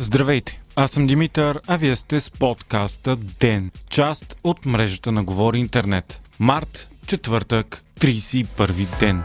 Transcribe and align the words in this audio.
Здравейте! 0.00 0.60
Аз 0.76 0.90
съм 0.90 1.06
Димитър, 1.06 1.60
а 1.66 1.76
вие 1.76 1.96
сте 1.96 2.20
с 2.20 2.30
подкаста 2.30 3.16
ДЕН, 3.16 3.70
част 3.90 4.36
от 4.44 4.66
мрежата 4.66 5.12
на 5.12 5.24
Говори 5.24 5.58
Интернет. 5.58 6.20
Март, 6.38 6.90
четвъртък, 7.06 7.82
31 8.00 8.98
ден. 9.00 9.22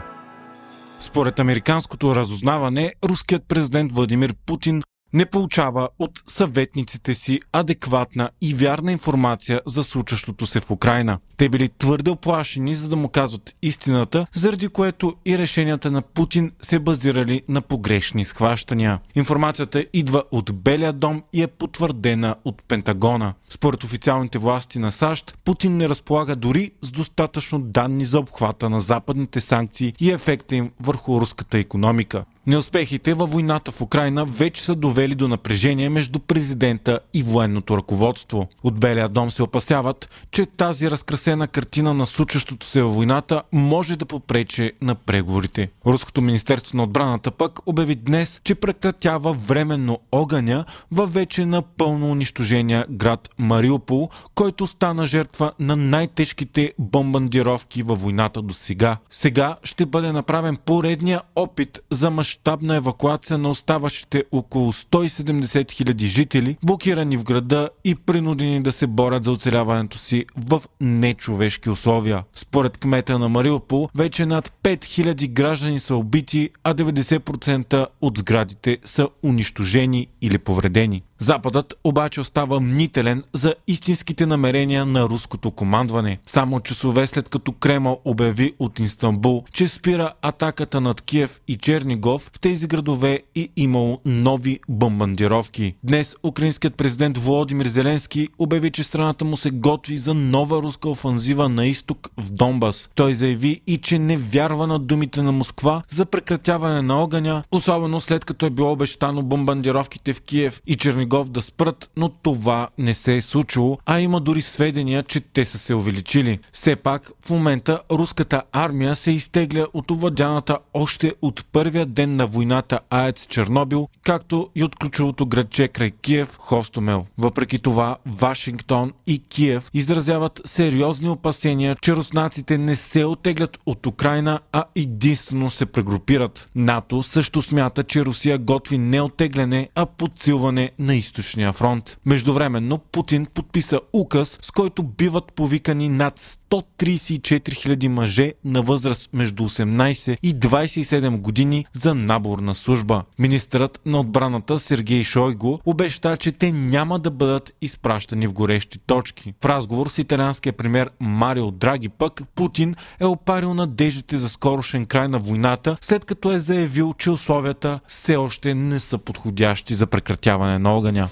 Според 1.00 1.38
американското 1.38 2.16
разузнаване, 2.16 2.92
руският 3.04 3.44
президент 3.48 3.92
Владимир 3.92 4.34
Путин 4.46 4.82
не 5.14 5.26
получава 5.26 5.88
от 5.98 6.22
съветниците 6.26 7.14
си 7.14 7.40
адекватна 7.52 8.30
и 8.40 8.54
вярна 8.54 8.92
информация 8.92 9.60
за 9.66 9.84
случващото 9.84 10.46
се 10.46 10.60
в 10.60 10.70
Украина. 10.70 11.18
Те 11.36 11.48
били 11.48 11.68
твърде 11.68 12.10
оплашени, 12.10 12.74
за 12.74 12.88
да 12.88 12.96
му 12.96 13.08
казват 13.08 13.54
истината, 13.62 14.26
заради 14.34 14.68
което 14.68 15.14
и 15.26 15.38
решенията 15.38 15.90
на 15.90 16.02
Путин 16.02 16.52
се 16.62 16.78
базирали 16.78 17.42
на 17.48 17.62
погрешни 17.62 18.24
схващания. 18.24 19.00
Информацията 19.14 19.84
идва 19.92 20.24
от 20.30 20.54
Белия 20.54 20.92
дом 20.92 21.22
и 21.32 21.42
е 21.42 21.46
потвърдена 21.46 22.34
от 22.44 22.62
Пентагона. 22.68 23.34
Според 23.50 23.84
официалните 23.84 24.38
власти 24.38 24.78
на 24.78 24.92
САЩ, 24.92 25.38
Путин 25.44 25.76
не 25.76 25.88
разполага 25.88 26.36
дори 26.36 26.70
с 26.82 26.90
достатъчно 26.90 27.58
данни 27.58 28.04
за 28.04 28.18
обхвата 28.18 28.70
на 28.70 28.80
западните 28.80 29.40
санкции 29.40 29.94
и 30.00 30.10
ефекта 30.10 30.56
им 30.56 30.70
върху 30.80 31.20
руската 31.20 31.58
економика. 31.58 32.24
Неуспехите 32.46 33.14
във 33.14 33.30
войната 33.30 33.72
в 33.72 33.80
Украина 33.80 34.24
вече 34.24 34.62
са 34.62 34.74
довели 34.74 35.14
до 35.14 35.28
напрежение 35.28 35.88
между 35.88 36.18
президента 36.18 37.00
и 37.14 37.22
военното 37.22 37.76
ръководство. 37.76 38.48
От 38.62 38.80
Белия 38.80 39.08
дом 39.08 39.30
се 39.30 39.42
опасяват, 39.42 40.08
че 40.30 40.46
тази 40.46 40.90
разкрасена 40.90 41.48
картина 41.48 41.94
на 41.94 42.06
случващото 42.06 42.66
се 42.66 42.82
във 42.82 42.94
войната 42.94 43.42
може 43.52 43.96
да 43.96 44.06
попрече 44.06 44.72
на 44.82 44.94
преговорите. 44.94 45.70
Руското 45.86 46.20
министерство 46.20 46.76
на 46.76 46.82
отбраната 46.82 47.30
пък 47.30 47.58
обяви 47.66 47.94
днес, 47.94 48.40
че 48.44 48.54
прекратява 48.54 49.32
временно 49.32 49.98
огъня 50.12 50.64
във 50.92 51.14
вече 51.14 51.46
напълно 51.46 52.10
унищожения 52.10 52.86
град 52.90 53.28
Мариупол, 53.38 54.10
който 54.34 54.66
стана 54.66 55.06
жертва 55.06 55.52
на 55.58 55.76
най-тежките 55.76 56.72
бомбандировки 56.78 57.82
във 57.82 58.00
войната 58.00 58.42
до 58.42 58.54
сега. 58.54 58.96
Сега 59.10 59.56
ще 59.62 59.86
бъде 59.86 60.12
направен 60.12 60.56
поредния 60.56 61.22
опит 61.36 61.80
за 61.90 62.10
мъж 62.10 62.33
мащабна 62.34 62.76
евакуация 62.76 63.38
на 63.38 63.50
оставащите 63.50 64.24
около 64.32 64.72
170 64.72 65.42
000 65.42 66.04
жители, 66.04 66.56
блокирани 66.62 67.16
в 67.16 67.24
града 67.24 67.68
и 67.84 67.94
принудени 67.94 68.62
да 68.62 68.72
се 68.72 68.86
борят 68.86 69.24
за 69.24 69.30
оцеляването 69.30 69.98
си 69.98 70.24
в 70.36 70.62
нечовешки 70.80 71.70
условия. 71.70 72.24
Според 72.34 72.78
кмета 72.78 73.18
на 73.18 73.28
Мариупол, 73.28 73.88
вече 73.94 74.26
над 74.26 74.52
5000 74.62 75.28
граждани 75.28 75.80
са 75.80 75.96
убити, 75.96 76.50
а 76.64 76.74
90% 76.74 77.86
от 78.00 78.18
сградите 78.18 78.78
са 78.84 79.08
унищожени 79.22 80.06
или 80.20 80.38
повредени. 80.38 81.02
Западът 81.18 81.74
обаче 81.84 82.20
остава 82.20 82.60
мнителен 82.60 83.22
за 83.32 83.54
истинските 83.66 84.26
намерения 84.26 84.86
на 84.86 85.02
руското 85.02 85.50
командване. 85.50 86.18
Само 86.26 86.60
часове 86.60 87.06
след 87.06 87.28
като 87.28 87.52
Кремъл 87.52 88.00
обяви 88.04 88.52
от 88.58 88.78
Истанбул, 88.78 89.44
че 89.52 89.68
спира 89.68 90.12
атаката 90.22 90.80
над 90.80 91.02
Киев 91.02 91.40
и 91.48 91.56
Чернигов, 91.56 92.30
в 92.34 92.40
тези 92.40 92.66
градове 92.66 93.20
и 93.34 93.48
имало 93.56 94.00
нови 94.04 94.60
бомбандировки. 94.68 95.74
Днес 95.84 96.16
украинският 96.22 96.74
президент 96.74 97.18
Володимир 97.18 97.66
Зеленски 97.66 98.28
обяви, 98.38 98.70
че 98.70 98.82
страната 98.82 99.24
му 99.24 99.36
се 99.36 99.50
готви 99.50 99.98
за 99.98 100.14
нова 100.14 100.62
руска 100.62 100.90
офанзива 100.90 101.48
на 101.48 101.66
изток 101.66 102.10
в 102.16 102.32
Донбас. 102.32 102.88
Той 102.94 103.14
заяви 103.14 103.60
и 103.66 103.78
че 103.78 103.98
не 103.98 104.16
вярва 104.16 104.66
на 104.66 104.78
думите 104.78 105.22
на 105.22 105.32
Москва 105.32 105.82
за 105.88 106.06
прекратяване 106.06 106.82
на 106.82 107.02
огъня, 107.02 107.42
особено 107.52 108.00
след 108.00 108.24
като 108.24 108.46
е 108.46 108.50
било 108.50 108.72
обещано 108.72 109.22
бомбандировките 109.22 110.12
в 110.12 110.20
Киев 110.20 110.60
и 110.66 110.76
Чернигов 110.76 111.03
Чернигов 111.04 111.28
да 111.28 111.42
спрат, 111.42 111.90
но 111.96 112.08
това 112.08 112.68
не 112.78 112.94
се 112.94 113.16
е 113.16 113.22
случило, 113.22 113.78
а 113.86 114.00
има 114.00 114.20
дори 114.20 114.42
сведения, 114.42 115.02
че 115.02 115.20
те 115.20 115.44
са 115.44 115.58
се 115.58 115.74
увеличили. 115.74 116.38
Все 116.52 116.76
пак, 116.76 117.10
в 117.26 117.30
момента 117.30 117.80
руската 117.90 118.42
армия 118.52 118.96
се 118.96 119.10
изтегля 119.10 119.66
от 119.72 119.90
овладяната 119.90 120.58
още 120.74 121.12
от 121.22 121.44
първия 121.52 121.86
ден 121.86 122.16
на 122.16 122.26
войната 122.26 122.80
АЕЦ 122.90 123.26
Чернобил, 123.26 123.88
както 124.02 124.48
и 124.54 124.64
от 124.64 124.76
ключовото 124.76 125.26
градче 125.26 125.68
край 125.68 125.90
Киев 125.90 126.36
Хостомел. 126.38 127.06
Въпреки 127.18 127.58
това, 127.58 127.96
Вашингтон 128.06 128.92
и 129.06 129.18
Киев 129.18 129.70
изразяват 129.74 130.40
сериозни 130.44 131.08
опасения, 131.08 131.76
че 131.82 131.96
руснаците 131.96 132.58
не 132.58 132.76
се 132.76 133.04
отеглят 133.04 133.58
от 133.66 133.86
Украина, 133.86 134.40
а 134.52 134.64
единствено 134.74 135.50
се 135.50 135.66
прегрупират. 135.66 136.48
НАТО 136.54 137.02
също 137.02 137.42
смята, 137.42 137.82
че 137.82 138.04
Русия 138.04 138.38
готви 138.38 138.78
не 138.78 139.00
оттегляне, 139.00 139.68
а 139.74 139.86
подсилване 139.86 140.70
на 140.78 140.93
източния 140.96 141.52
фронт. 141.52 141.98
Междувременно 142.06 142.78
Путин 142.78 143.26
подписа 143.26 143.80
указ, 143.92 144.38
с 144.42 144.50
който 144.50 144.82
биват 144.82 145.32
повикани 145.32 145.88
над 145.88 146.38
134 146.54 147.40
000 147.40 147.88
мъже 147.88 148.32
на 148.44 148.62
възраст 148.62 149.10
между 149.12 149.42
18 149.42 150.18
и 150.22 150.34
27 150.34 151.20
години 151.20 151.66
за 151.72 151.94
набор 151.94 152.38
на 152.38 152.54
служба. 152.54 153.02
Министърът 153.18 153.80
на 153.86 154.00
отбраната 154.00 154.58
Сергей 154.58 155.04
Шойго 155.04 155.60
обеща, 155.64 156.16
че 156.16 156.32
те 156.32 156.52
няма 156.52 156.98
да 156.98 157.10
бъдат 157.10 157.54
изпращани 157.62 158.26
в 158.26 158.32
горещи 158.32 158.78
точки. 158.78 159.34
В 159.42 159.44
разговор 159.44 159.88
с 159.88 159.98
италианския 159.98 160.52
премьер 160.52 160.90
Марио 161.00 161.50
Драги 161.50 161.88
пък 161.88 162.22
Путин 162.34 162.74
е 163.00 163.04
опарил 163.04 163.54
надеждите 163.54 164.18
за 164.18 164.28
скорошен 164.28 164.86
край 164.86 165.08
на 165.08 165.18
войната, 165.18 165.76
след 165.80 166.04
като 166.04 166.32
е 166.32 166.38
заявил, 166.38 166.92
че 166.98 167.10
условията 167.10 167.80
все 167.86 168.16
още 168.16 168.54
не 168.54 168.80
са 168.80 168.98
подходящи 168.98 169.74
за 169.74 169.86
прекратяване 169.86 170.58
на 170.58 170.74
огъня. 170.74 171.08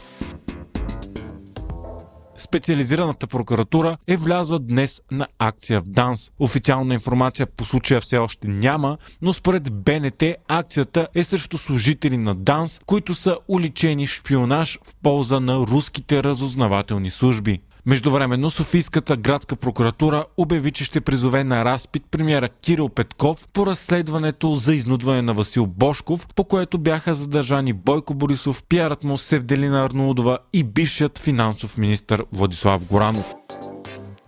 Специализираната 2.42 3.26
прокуратура 3.26 3.96
е 4.06 4.16
влязла 4.16 4.58
днес 4.58 5.02
на 5.10 5.26
акция 5.38 5.80
в 5.80 5.84
ДАНС. 5.84 6.30
Официална 6.38 6.94
информация 6.94 7.46
по 7.46 7.64
случая 7.64 8.00
все 8.00 8.18
още 8.18 8.48
няма, 8.48 8.98
но 9.22 9.32
според 9.32 9.72
БНТ 9.72 10.22
акцията 10.48 11.08
е 11.14 11.24
срещу 11.24 11.58
служители 11.58 12.16
на 12.16 12.34
ДАНС, 12.34 12.80
които 12.86 13.14
са 13.14 13.36
уличени 13.48 14.06
в 14.06 14.10
шпионаж 14.10 14.78
в 14.84 14.94
полза 15.02 15.40
на 15.40 15.56
руските 15.56 16.22
разузнавателни 16.22 17.10
служби. 17.10 17.60
Междувременно 17.86 18.50
Софийската 18.50 19.16
градска 19.16 19.56
прокуратура 19.56 20.24
обяви, 20.36 20.70
че 20.70 20.84
ще 20.84 21.00
призове 21.00 21.44
на 21.44 21.64
разпит 21.64 22.04
премиера 22.10 22.48
Кирил 22.48 22.88
Петков 22.88 23.48
по 23.52 23.66
разследването 23.66 24.54
за 24.54 24.74
изнудване 24.74 25.22
на 25.22 25.34
Васил 25.34 25.66
Бошков, 25.66 26.28
по 26.34 26.44
което 26.44 26.78
бяха 26.78 27.14
задържани 27.14 27.72
Бойко 27.72 28.14
Борисов, 28.14 28.64
пиарът 28.68 29.04
му 29.04 29.18
Севделина 29.18 29.84
Арнолдова 29.84 30.38
и 30.52 30.64
бившият 30.64 31.18
финансов 31.18 31.78
министр 31.78 32.24
Владислав 32.32 32.84
Горанов. 32.84 33.34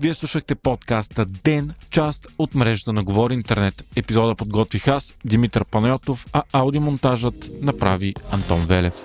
Вие 0.01 0.15
слушахте 0.15 0.55
подкаста 0.55 1.27
Ден, 1.27 1.75
част 1.91 2.27
от 2.39 2.55
мрежата 2.55 2.93
на 2.93 3.05
Говори 3.05 3.35
Интернет. 3.35 3.85
Епизода 3.97 4.35
подготвих 4.35 4.89
аз, 4.89 5.15
Димитър 5.25 5.65
Панайотов, 5.65 6.27
а 6.33 6.43
аудиомонтажът 6.53 7.51
направи 7.63 8.15
Антон 8.33 8.61
Велев. 8.61 9.05